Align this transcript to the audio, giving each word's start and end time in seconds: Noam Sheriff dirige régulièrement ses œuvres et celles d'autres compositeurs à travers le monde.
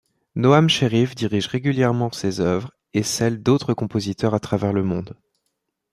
Noam 0.35 0.67
Sheriff 0.67 1.13
dirige 1.13 1.45
régulièrement 1.45 2.11
ses 2.11 2.39
œuvres 2.39 2.71
et 2.95 3.03
celles 3.03 3.43
d'autres 3.43 3.75
compositeurs 3.75 4.33
à 4.33 4.39
travers 4.39 4.73
le 4.73 4.81
monde. 4.81 5.15